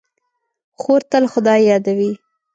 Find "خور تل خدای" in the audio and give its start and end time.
0.79-1.61